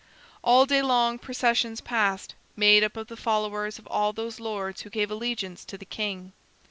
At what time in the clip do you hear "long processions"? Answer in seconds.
0.81-1.79